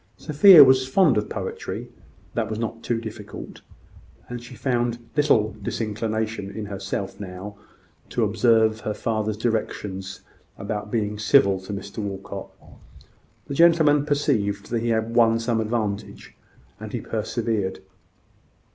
Sophia 0.17 0.63
was 0.63 0.87
fond 0.87 1.15
of 1.15 1.29
poetry 1.29 1.87
that 2.33 2.49
was 2.49 2.57
not 2.57 2.81
too 2.81 2.99
difficult; 2.99 3.61
and 4.27 4.41
she 4.41 4.55
found 4.55 4.97
little 5.15 5.55
disinclination 5.61 6.49
in 6.49 6.65
herself 6.65 7.19
now 7.19 7.55
to 8.09 8.23
observe 8.23 8.79
her 8.79 8.95
father's 8.95 9.37
directions 9.37 10.21
about 10.57 10.89
being 10.89 11.19
civil 11.19 11.59
to 11.59 11.71
Mr 11.71 11.99
Walcot. 11.99 12.49
The 13.45 13.53
gentleman 13.53 14.03
perceived 14.03 14.71
that 14.71 14.79
he 14.79 14.89
had 14.89 15.13
won 15.13 15.37
some 15.37 15.61
advantage; 15.61 16.35
and 16.79 16.91
he 16.93 16.99
persevered. 17.01 17.81